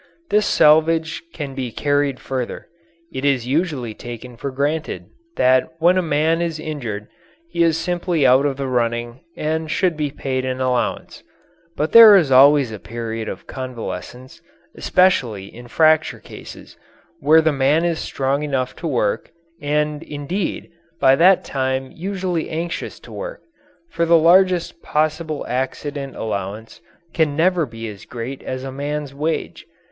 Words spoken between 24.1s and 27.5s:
largest possible accident allowance can